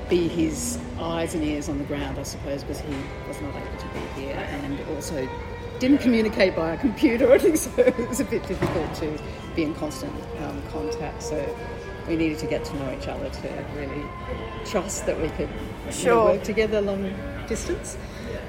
be 0.10 0.28
his 0.28 0.80
eyes 1.00 1.36
and 1.36 1.44
ears 1.44 1.70
on 1.70 1.77
the 1.77 1.84
ground, 1.86 2.20
I 2.20 2.24
suppose, 2.24 2.63
because 2.63 2.80
he 2.82 2.96
was 3.27 3.39
not 3.42 3.56
able 3.56 3.77
to 3.77 3.88
be 3.88 4.22
here 4.22 4.36
and 4.36 4.80
also 4.96 5.27
didn't 5.80 6.00
communicate 6.00 6.56
by 6.56 6.72
a 6.72 6.77
computer. 6.77 7.32
I 7.34 7.38
think 7.38 7.58
so. 7.58 7.72
It 7.77 8.10
was 8.10 8.20
a 8.20 8.25
bit 8.25 8.46
difficult 8.48 8.94
to 8.96 9.20
be 9.56 9.63
in 9.63 9.74
constant 9.75 10.13
um, 10.39 10.62
contact. 10.72 11.24
So 11.24 11.56
we 12.08 12.16
needed 12.16 12.39
to 12.39 12.48
get 12.48 12.63
to 12.66 12.75
know 12.77 12.98
each 12.98 13.08
other 13.08 13.30
to 13.30 13.66
really 13.75 14.04
trust 14.66 15.06
that 15.06 15.20
we 15.20 15.30
could 15.30 15.50
you 15.92 16.06
know, 16.06 16.25
work 16.25 16.44
together 16.44 16.82
long 16.82 17.13
distance. 17.48 17.98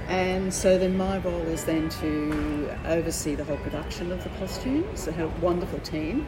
And 0.09 0.53
so 0.53 0.79
then 0.79 0.97
my 0.97 1.19
role 1.19 1.43
is 1.43 1.65
then 1.65 1.91
to 1.91 2.75
oversee 2.87 3.35
the 3.35 3.45
whole 3.45 3.59
production 3.59 4.11
of 4.11 4.23
the 4.25 4.31
costumes. 4.31 5.07
I 5.07 5.13
had 5.13 5.27
a 5.27 5.41
wonderful 5.41 5.81
team 5.81 6.27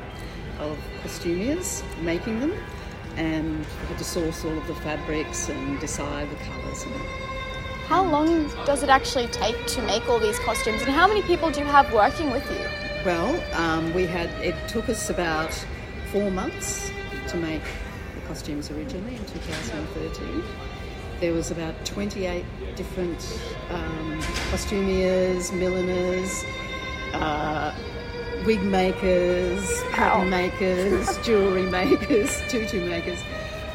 of 0.58 0.78
costumiers 1.02 1.82
making 2.02 2.40
them 2.40 2.52
and 3.16 3.58
we 3.58 3.86
had 3.88 3.98
to 3.98 4.04
source 4.04 4.44
all 4.44 4.56
of 4.56 4.66
the 4.66 4.74
fabrics 4.76 5.48
and 5.48 5.80
decide 5.80 6.30
the 6.30 6.36
colours 6.36 6.84
and 6.84 6.94
How 7.86 8.04
long 8.04 8.48
does 8.64 8.82
it 8.82 8.88
actually 8.88 9.26
take 9.28 9.66
to 9.66 9.82
make 9.82 10.08
all 10.08 10.18
these 10.18 10.38
costumes, 10.40 10.82
and 10.82 10.90
how 10.90 11.08
many 11.08 11.22
people 11.22 11.50
do 11.50 11.60
you 11.60 11.66
have 11.66 11.92
working 11.92 12.30
with 12.30 12.48
you? 12.50 12.64
Well, 13.04 13.42
um, 13.54 13.92
we 13.94 14.06
had 14.06 14.28
it 14.44 14.54
took 14.68 14.88
us 14.88 15.10
about 15.10 15.52
four 16.12 16.30
months 16.30 16.92
to 17.28 17.36
make 17.36 17.62
the 18.14 18.20
costumes 18.28 18.70
originally 18.70 19.16
in 19.16 19.24
2013. 19.24 20.44
There 21.20 21.32
was 21.32 21.50
about 21.50 21.84
28 21.84 22.44
different 22.76 23.40
um, 23.70 24.20
costumiers, 24.50 25.52
milliners, 25.52 26.44
uh, 27.12 27.74
wig 28.44 28.62
makers, 28.62 29.82
pattern 29.92 30.30
makers, 30.30 31.18
jewellery 31.24 31.62
makers, 31.64 32.40
tutu 32.48 32.84
makers. 32.88 33.18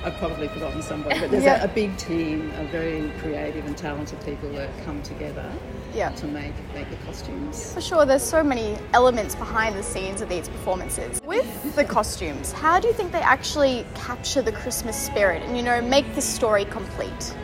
I've 0.03 0.17
probably 0.17 0.47
forgotten 0.49 0.83
somebody, 0.83 1.19
but 1.19 1.31
there's 1.31 1.43
Yeah. 1.45 1.61
a, 1.63 1.65
a 1.65 1.67
big 1.67 1.97
team 1.97 2.51
of 2.59 2.67
very 2.69 3.11
creative 3.21 3.65
and 3.65 3.75
talented 3.75 4.23
people 4.23 4.51
that 4.53 4.69
come 4.85 5.01
together 5.01 5.51
Yeah. 5.95 6.09
to 6.11 6.27
make 6.27 6.53
make 6.75 6.87
the 6.91 6.95
costumes. 7.07 7.73
For 7.73 7.81
sure, 7.81 8.05
there's 8.05 8.21
so 8.23 8.43
many 8.43 8.77
elements 8.93 9.33
behind 9.33 9.75
the 9.75 9.81
scenes 9.81 10.21
of 10.21 10.29
these 10.29 10.47
performances. 10.47 11.19
With 11.25 11.75
the 11.75 11.83
costumes, 11.85 12.51
how 12.51 12.79
do 12.79 12.87
you 12.87 12.93
think 12.93 13.11
they 13.13 13.21
actually 13.21 13.83
capture 13.95 14.43
the 14.43 14.51
Christmas 14.51 14.95
spirit 14.95 15.41
and, 15.41 15.57
you 15.57 15.63
know, 15.63 15.81
make 15.81 16.13
the 16.13 16.21
story 16.21 16.65
complete? 16.65 17.35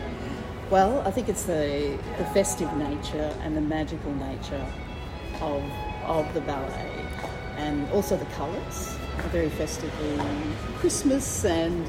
Well, 0.69 1.01
I 1.01 1.09
think 1.11 1.29
it's 1.29 1.43
the, 1.45 1.97
the 2.19 2.25
festive 2.25 2.71
nature 2.77 3.35
and 3.41 3.57
the 3.57 3.61
magical 3.61 4.13
nature 4.13 4.65
of, 5.41 5.63
of 6.05 6.31
the 6.35 6.41
ballet, 6.41 7.05
and 7.61 7.89
also 7.91 8.17
the 8.17 8.25
colours 8.37 8.97
are 9.19 9.29
very 9.29 9.49
festively 9.49 10.19
Christmas, 10.79 11.45
and 11.45 11.85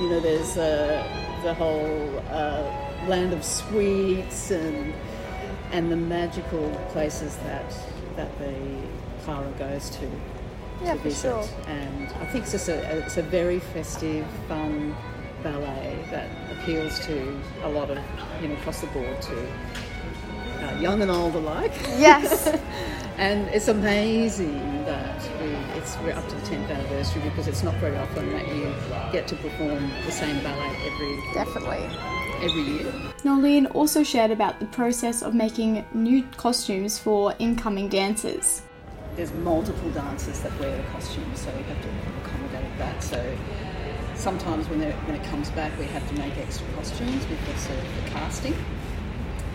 you 0.00 0.08
know, 0.10 0.20
there's 0.20 0.56
uh, 0.56 1.02
the 1.42 1.54
whole 1.54 2.22
uh, 2.30 2.62
land 3.08 3.32
of 3.32 3.44
sweets 3.44 4.50
and 4.50 4.94
and 5.72 5.90
the 5.90 5.96
magical 5.96 6.68
places 6.92 7.36
that 7.38 7.70
that 8.16 8.30
the 8.38 8.54
Clara 9.24 9.50
goes 9.58 9.90
to. 9.90 10.08
Yeah, 10.82 10.92
to 10.92 10.98
for 10.98 11.04
visit. 11.04 11.22
sure. 11.22 11.48
And 11.66 12.08
I 12.20 12.26
think 12.26 12.44
it's 12.44 12.52
just 12.52 12.68
a, 12.68 12.98
it's 12.98 13.16
a 13.16 13.22
very 13.22 13.58
festive, 13.58 14.26
fun 14.46 14.94
ballet 15.42 15.98
that 16.10 16.28
appeals 16.52 17.00
to 17.06 17.40
a 17.64 17.68
lot 17.68 17.90
of, 17.90 17.98
you 18.42 18.48
know, 18.48 18.54
across 18.54 18.80
the 18.82 18.86
board 18.88 19.20
to 19.22 19.48
uh, 20.62 20.78
young 20.78 21.00
and 21.02 21.10
old 21.10 21.34
alike. 21.34 21.72
Yes. 21.98 22.48
And 23.18 23.48
it's 23.48 23.68
amazing 23.68 24.84
that 24.84 25.05
it's, 25.86 25.96
we're 25.98 26.12
up 26.12 26.28
to 26.28 26.34
the 26.34 26.42
10th 26.42 26.68
anniversary 26.68 27.22
because 27.22 27.46
it's 27.46 27.62
not 27.62 27.74
very 27.76 27.96
often 27.96 28.28
that 28.30 28.48
you 28.48 28.74
get 29.12 29.28
to 29.28 29.36
perform 29.36 29.88
the 30.04 30.10
same 30.10 30.42
ballet 30.42 30.76
every, 30.84 31.22
Definitely. 31.32 31.78
every 32.42 32.62
year. 32.62 32.92
Noelene 33.22 33.72
also 33.74 34.02
shared 34.02 34.32
about 34.32 34.58
the 34.58 34.66
process 34.66 35.22
of 35.22 35.32
making 35.34 35.86
new 35.94 36.24
costumes 36.36 36.98
for 36.98 37.34
incoming 37.38 37.88
dancers. 37.88 38.62
There's 39.14 39.32
multiple 39.34 39.90
dancers 39.90 40.40
that 40.40 40.58
wear 40.58 40.76
the 40.76 40.82
costumes, 40.88 41.40
so 41.40 41.52
we 41.56 41.62
have 41.62 41.80
to 41.80 41.88
accommodate 42.20 42.78
that. 42.78 43.02
So 43.02 43.38
sometimes 44.16 44.68
when, 44.68 44.80
when 44.80 45.14
it 45.14 45.24
comes 45.24 45.50
back, 45.50 45.78
we 45.78 45.84
have 45.84 46.06
to 46.08 46.14
make 46.16 46.36
extra 46.36 46.66
costumes 46.74 47.24
because 47.26 47.66
of 47.70 47.76
the 47.76 48.10
casting. 48.10 48.54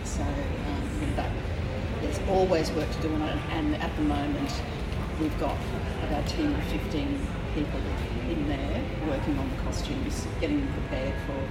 So 0.04 0.22
um, 0.22 1.12
that, 1.16 1.30
there's 2.00 2.20
always 2.30 2.70
work 2.72 2.90
to 2.90 3.02
do 3.02 3.14
on 3.14 3.22
it, 3.22 3.38
and 3.50 3.76
at 3.76 3.94
the 3.96 4.02
moment 4.02 4.50
we've 5.20 5.38
got 5.38 5.56
about 6.12 6.28
10 6.28 6.54
or 6.54 6.60
15 6.60 7.26
people 7.54 7.80
in 8.28 8.46
there 8.46 8.84
working 9.08 9.38
on 9.38 9.48
the 9.48 9.56
costumes, 9.62 10.26
getting 10.42 10.60
them 10.60 10.72
prepared 10.74 11.14
for 11.26 11.48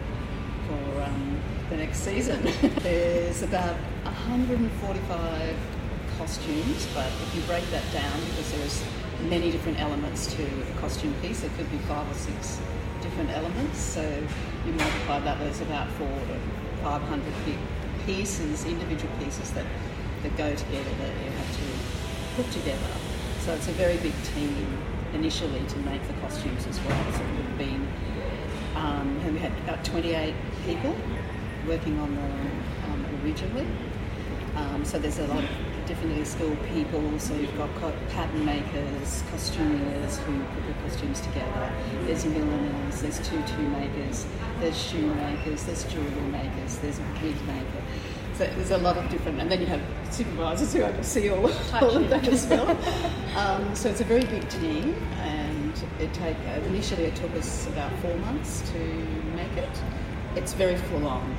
for 0.68 1.02
um, 1.02 1.40
the 1.72 1.78
next 1.78 2.02
season. 2.02 2.40
there's 2.84 3.42
about 3.42 3.76
145 4.04 5.56
costumes, 6.16 6.88
but 6.94 7.08
if 7.08 7.36
you 7.36 7.42
break 7.42 7.66
that 7.72 7.84
down, 7.92 8.20
because 8.30 8.52
there's 8.52 8.84
many 9.28 9.50
different 9.50 9.80
elements 9.80 10.28
to 10.36 10.44
a 10.44 10.80
costume 10.80 11.14
piece, 11.24 11.44
it 11.44 11.52
could 11.58 11.70
be 11.72 11.80
five 11.90 12.10
or 12.10 12.14
six 12.14 12.62
different 13.02 13.32
elements. 13.32 13.80
So 13.80 14.04
you 14.68 14.74
multiply 14.74 15.22
that, 15.22 15.40
there's 15.40 15.62
about 15.62 15.90
four 15.94 16.08
to 16.08 16.84
500 16.84 17.34
pieces, 18.06 18.66
individual 18.66 19.12
pieces 19.18 19.50
that, 19.54 19.66
that 20.22 20.38
go 20.38 20.54
together 20.54 20.92
that 21.00 21.14
you 21.24 21.32
have 21.32 21.52
to 21.58 22.44
put 22.44 22.52
together. 22.52 23.11
So 23.42 23.54
it's 23.56 23.68
a 23.68 23.72
very 23.72 23.98
big 23.98 24.14
team 24.36 24.78
initially 25.16 25.66
to 25.66 25.78
make 25.80 26.06
the 26.06 26.14
costumes 26.22 26.68
as 26.68 26.80
well. 26.82 27.12
So 27.12 27.24
have 27.24 27.58
been, 27.58 27.88
um, 28.76 29.34
we 29.34 29.40
had 29.40 29.52
about 29.64 29.84
28 29.84 30.36
people 30.64 30.96
working 31.68 32.00
on 32.00 32.14
them 32.16 32.64
um, 32.86 33.06
originally. 33.24 33.66
Um, 34.56 34.86
so 34.86 35.00
there's 35.00 35.18
a 35.18 35.26
lot 35.26 35.44
of 35.44 35.50
differently 35.88 36.24
skilled 36.24 36.62
people. 36.68 37.02
So 37.18 37.34
you've 37.34 37.58
got 37.58 37.70
pattern 38.10 38.46
makers, 38.46 39.24
costumiers 39.32 40.20
who 40.20 40.40
put 40.44 40.68
the 40.68 40.74
costumes 40.84 41.20
together. 41.22 41.74
There's 42.06 42.26
milliners, 42.26 43.02
there's 43.02 43.18
tutu 43.28 43.62
makers, 43.70 44.28
there's 44.60 44.78
shoemakers, 44.78 45.64
there's 45.64 45.84
jewellery 45.86 46.30
makers, 46.30 46.78
there's 46.78 47.00
a 47.00 47.04
wig 47.24 47.36
maker. 47.48 47.82
So 48.42 48.48
there's 48.48 48.72
a 48.72 48.80
lot 48.80 48.98
of 48.98 49.08
different, 49.12 49.40
and 49.40 49.52
then 49.52 49.62
you 49.62 49.68
have 49.68 49.82
supervisors 50.10 50.74
who 50.74 50.82
oversee 50.82 51.30
all, 51.30 51.46
all 51.74 51.96
of 51.96 52.10
that 52.10 52.28
as 52.28 52.48
well. 52.48 52.76
Um, 53.36 53.74
so 53.76 53.88
it's 53.88 54.02
a 54.02 54.04
very 54.04 54.26
big 54.26 54.50
team, 54.50 54.94
and 55.20 55.74
it 56.00 56.14
take 56.14 56.36
uh, 56.48 56.60
initially 56.66 57.04
it 57.04 57.16
took 57.16 57.32
us 57.36 57.66
about 57.68 57.90
four 58.00 58.14
months 58.18 58.62
to 58.72 58.80
make 59.36 59.56
it. 59.56 59.70
It's 60.36 60.52
very 60.54 60.76
full 60.76 61.08
on, 61.08 61.34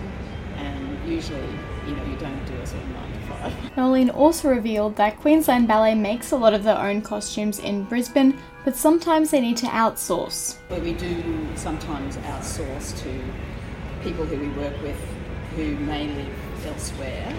and 0.57 1.07
usually, 1.07 1.51
you 1.87 1.95
know, 1.95 2.05
you 2.05 2.17
don't 2.17 2.43
do 2.47 2.55
a 2.55 2.67
sort 2.67 2.83
of 2.83 2.89
nine 2.91 3.13
to 3.13 3.19
five. 3.19 3.53
Noelene 3.77 4.15
also 4.15 4.49
revealed 4.49 4.97
that 4.97 5.19
Queensland 5.19 5.69
Ballet 5.69 5.95
makes 5.95 6.31
a 6.31 6.37
lot 6.37 6.55
of 6.55 6.63
their 6.63 6.79
own 6.79 7.03
costumes 7.03 7.59
in 7.59 7.85
Brisbane, 7.85 8.39
but 8.65 8.75
sometimes 8.75 9.33
they 9.33 9.41
need 9.41 9.59
to 9.59 9.67
outsource. 9.67 10.57
But 10.71 10.81
we 10.81 10.95
do 10.95 11.47
sometimes 11.57 12.17
outsource 12.19 12.97
to 13.03 13.23
people 14.03 14.25
who 14.25 14.39
we 14.39 14.49
work 14.51 14.81
with 14.83 14.97
who 15.57 15.77
may 15.77 16.09
live 16.09 16.42
elsewhere. 16.67 17.35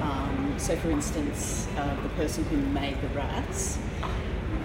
Um, 0.00 0.54
so, 0.58 0.76
for 0.76 0.90
instance, 0.90 1.68
uh, 1.76 1.96
the 2.02 2.08
person 2.10 2.44
who 2.44 2.56
made 2.56 3.00
the 3.00 3.08
rats, 3.08 3.78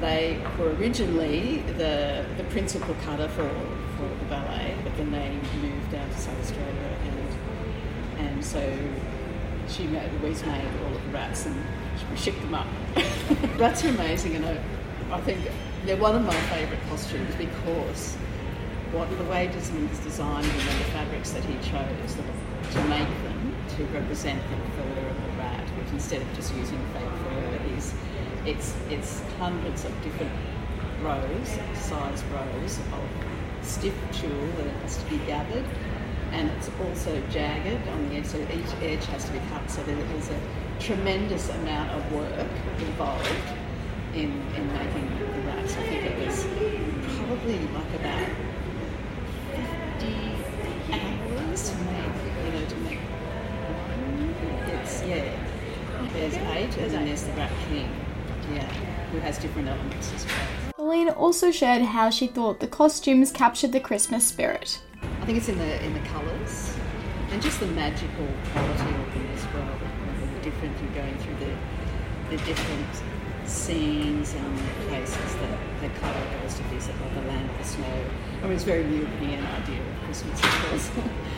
they 0.02 0.42
were 0.58 0.72
originally 0.76 1.58
the, 1.78 2.26
the 2.38 2.44
principal 2.46 2.96
cutter 3.06 3.28
for, 3.30 3.50
for 3.98 4.08
the 4.08 4.26
ballet, 4.30 4.76
but 4.84 4.96
then 4.98 5.12
they 5.12 5.30
moved 5.62 5.92
down 5.92 6.10
to 6.10 6.18
South 6.18 6.40
Australia 6.40 6.98
and, 7.06 8.28
and 8.28 8.46
so 8.46 8.62
she 9.68 9.84
made, 9.88 10.12
Louise 10.22 10.44
made 10.46 10.68
all 10.86 10.96
of 10.96 11.04
the 11.04 11.10
rats 11.10 11.46
and 11.46 11.56
shipped 12.18 12.42
them 12.42 12.54
up. 12.54 12.68
rats 13.58 13.84
are 13.86 13.90
amazing 13.90 14.36
and 14.36 14.46
I, 14.46 14.60
I 15.12 15.22
think 15.22 15.40
they're 15.86 15.98
one 15.98 16.16
of 16.16 16.24
my 16.24 16.36
favourite 16.48 16.82
costumes 16.90 17.36
because 17.36 18.16
what 18.92 19.10
the 19.18 19.24
way 19.26 19.48
Disney's 19.48 20.00
designed 20.00 20.46
them 20.46 20.68
and 20.68 20.80
the 20.80 20.92
fabrics 20.92 21.32
that 21.32 21.44
he 21.46 21.54
chose 21.70 22.16
to 22.74 22.84
make 22.86 23.08
them 23.24 23.29
to 23.80 23.86
represent 23.98 24.42
the 24.50 24.58
fur 24.76 25.10
of 25.10 25.16
the 25.24 25.32
rat, 25.38 25.66
which 25.78 25.92
instead 25.94 26.22
of 26.22 26.28
just 26.36 26.54
using 26.56 26.80
fake 26.94 27.16
fur, 27.24 27.78
is 27.78 27.94
it's 28.46 28.76
it's 28.90 29.22
hundreds 29.40 29.86
of 29.86 30.04
different 30.04 30.32
rows, 31.02 31.50
size 31.76 32.24
rows 32.36 32.80
of 32.92 33.08
stiff 33.62 33.96
tulle 34.12 34.52
that 34.58 34.68
has 34.84 34.98
to 34.98 35.10
be 35.10 35.18
gathered, 35.26 35.66
and 36.32 36.50
it's 36.52 36.70
also 36.84 37.22
jagged 37.32 37.88
on 37.88 38.10
the 38.10 38.16
edge, 38.16 38.26
so 38.26 38.38
each 38.54 38.74
edge 38.84 39.06
has 39.06 39.24
to 39.26 39.32
be 39.32 39.40
cut 39.50 39.70
so 39.72 39.82
there's 39.84 40.30
a 40.30 40.40
tremendous 40.80 41.50
amount 41.50 41.90
of 41.92 42.12
work 42.14 42.48
involved 42.80 43.30
in, 44.14 44.32
in 44.56 44.74
making 44.74 45.08
the 45.20 45.42
wraps. 45.48 45.76
I 45.78 45.84
think 45.88 46.04
it 46.04 46.28
was 46.28 46.46
probably 47.16 47.60
like 47.60 47.94
about 47.96 48.28
50 50.00 50.40
hours 50.94 51.70
to 51.70 51.76
make, 51.78 52.16
you 52.46 52.52
know, 52.52 52.66
to 52.68 52.76
make 52.78 53.00
one. 53.00 54.36
It's, 54.82 54.99
yeah, 55.10 56.12
there's 56.14 56.36
eight, 56.36 56.78
and 56.78 56.92
then 56.92 57.06
there's 57.06 57.24
the 57.24 57.32
wrap 57.34 57.52
king, 57.68 57.90
yeah, 58.54 58.66
who 59.12 59.20
has 59.20 59.38
different 59.38 59.68
elements 59.68 60.14
as 60.14 60.26
well. 60.26 60.74
Pauline 60.78 61.10
also 61.10 61.52
shared 61.52 61.82
how 61.82 62.10
she 62.10 62.28
thought 62.28 62.60
the 62.60 62.68
costumes 62.68 63.32
captured 63.32 63.72
the 63.72 63.80
Christmas 63.80 64.26
spirit. 64.26 64.82
I 65.22 65.26
think 65.26 65.38
it's 65.38 65.50
in 65.50 65.58
the 65.58 65.84
in 65.84 65.94
the 65.94 66.00
colours 66.02 66.74
and 67.32 67.42
just 67.42 67.60
the 67.60 67.68
magical 67.68 68.28
quality 68.52 68.90
of 68.90 69.14
them 69.14 69.28
as 69.36 69.46
well. 69.54 69.80
The 70.36 70.42
different 70.42 70.76
you're 70.82 71.04
going 71.04 71.18
through 71.18 71.36
the 71.36 71.56
the 72.30 72.38
different 72.46 72.88
scenes 73.46 74.34
and 74.36 74.60
places 74.88 75.36
that 75.36 75.60
the 75.82 75.90
Clara 76.00 76.42
goes 76.42 76.54
to 76.56 76.64
visit, 76.64 76.96
like 77.02 77.14
the 77.16 77.22
land 77.22 77.50
of 77.50 77.58
the 77.58 77.64
snow. 77.64 78.06
I 78.40 78.44
mean, 78.44 78.54
it's 78.54 78.64
very 78.64 78.84
European 78.84 79.44
idea 79.44 79.82
of 79.82 80.04
Christmas, 80.06 80.40
of 80.40 80.50
course. 80.70 80.92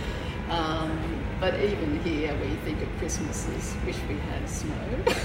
um, 0.50 1.24
but 1.42 1.60
even 1.60 2.00
here, 2.04 2.38
we 2.40 2.56
think 2.58 2.80
of 2.84 2.90
Christmas 3.00 3.50
as 3.50 3.76
wish 3.84 3.98
we 4.08 4.16
had 4.30 4.48
snow. 4.48 4.76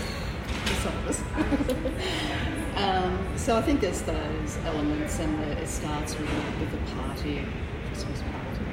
some 0.83 0.97
of 0.97 1.09
us. 1.09 1.21
um, 2.83 3.19
so 3.37 3.55
I 3.55 3.61
think 3.61 3.83
there's 3.83 4.01
those 4.01 4.57
elements, 4.65 5.19
and 5.19 5.39
the, 5.43 5.63
it 5.63 5.69
starts 5.69 6.19
with, 6.19 6.31
a- 6.31 6.61
with 6.61 6.71
the 6.71 6.93
party, 6.97 7.45
Christmas 7.89 8.23
party, 8.23 8.65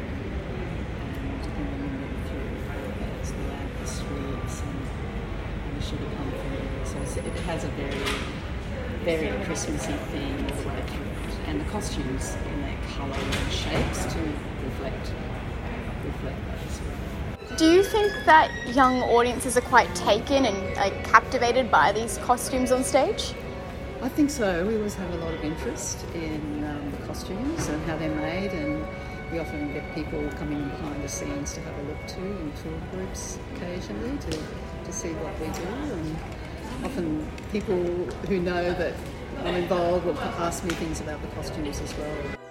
and, 1.01 1.43
then 1.43 1.81
we 1.81 1.87
move 1.99 2.15
through 2.29 2.95
there's 2.99 3.31
the 3.31 3.43
of 3.43 3.79
the 3.81 3.87
sweets 3.87 4.61
and, 4.61 4.79
and 5.67 5.81
the 5.81 5.85
sugar 5.85 6.07
pumpkin. 6.15 6.63
So 6.85 7.19
it 7.19 7.39
has 7.43 7.65
a 7.65 7.67
very, 7.75 7.99
very 9.03 9.45
Christmassy 9.45 9.91
theme 10.13 10.45
all 10.45 10.61
the 10.61 10.69
way 10.69 10.81
through 10.87 11.11
it, 11.11 11.47
and 11.47 11.59
the 11.59 11.65
costumes 11.65 12.37
in 12.47 12.61
their 12.61 12.77
colour 12.95 13.13
and 13.13 13.51
shapes 13.51 14.05
to 14.13 14.19
reflect 14.63 15.11
reflect 16.05 16.39
as 16.67 16.81
well. 16.81 17.02
Do 17.57 17.71
you 17.71 17.83
think 17.83 18.11
that 18.25 18.49
young 18.73 19.03
audiences 19.03 19.55
are 19.57 19.61
quite 19.61 19.93
taken 19.93 20.45
and 20.45 20.75
like, 20.75 21.03
captivated 21.03 21.69
by 21.69 21.91
these 21.91 22.17
costumes 22.19 22.71
on 22.71 22.83
stage? 22.83 23.35
I 24.01 24.09
think 24.09 24.31
so. 24.31 24.65
We 24.65 24.75
always 24.75 24.95
have 24.95 25.13
a 25.13 25.17
lot 25.17 25.35
of 25.35 25.43
interest 25.43 26.03
in 26.15 26.63
um, 26.63 26.91
the 26.91 26.97
costumes 27.05 27.67
and 27.67 27.83
how 27.85 27.95
they're 27.97 28.15
made, 28.15 28.53
and 28.53 28.83
we 29.31 29.37
often 29.37 29.71
get 29.71 29.93
people 29.93 30.27
coming 30.31 30.67
behind 30.67 31.03
the 31.03 31.07
scenes 31.07 31.53
to 31.53 31.61
have 31.61 31.77
a 31.77 31.83
look 31.83 32.07
too 32.07 32.21
in 32.21 32.51
tour 32.63 32.79
groups 32.91 33.37
occasionally 33.55 34.17
to, 34.17 34.31
to 34.85 34.91
see 34.91 35.09
what 35.13 35.39
we 35.39 35.45
do. 35.53 35.93
And 35.93 36.17
often 36.83 37.31
people 37.51 37.83
who 38.27 38.39
know 38.39 38.73
that 38.73 38.95
I'm 39.43 39.55
involved 39.55 40.05
will 40.07 40.17
ask 40.17 40.63
me 40.63 40.71
things 40.71 41.01
about 41.01 41.21
the 41.21 41.27
costumes 41.29 41.79
as 41.81 41.95
well. 41.97 42.42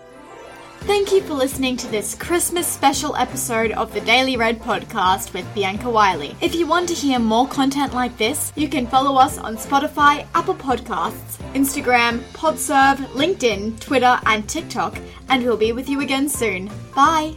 Thank 0.84 1.12
you 1.12 1.22
for 1.22 1.34
listening 1.34 1.76
to 1.76 1.86
this 1.86 2.16
Christmas 2.16 2.66
special 2.66 3.14
episode 3.14 3.70
of 3.70 3.94
the 3.94 4.00
Daily 4.00 4.36
Red 4.36 4.60
podcast 4.60 5.32
with 5.32 5.46
Bianca 5.54 5.88
Wiley. 5.88 6.34
If 6.40 6.56
you 6.56 6.66
want 6.66 6.88
to 6.88 6.94
hear 6.94 7.20
more 7.20 7.46
content 7.46 7.94
like 7.94 8.16
this, 8.18 8.52
you 8.56 8.68
can 8.68 8.88
follow 8.88 9.16
us 9.16 9.38
on 9.38 9.56
Spotify, 9.56 10.26
Apple 10.34 10.56
Podcasts, 10.56 11.38
Instagram, 11.54 12.18
Podserve, 12.32 12.96
LinkedIn, 13.14 13.78
Twitter, 13.78 14.18
and 14.26 14.48
TikTok, 14.48 14.98
and 15.28 15.44
we'll 15.44 15.56
be 15.56 15.70
with 15.70 15.88
you 15.88 16.00
again 16.00 16.28
soon. 16.28 16.68
Bye! 16.96 17.36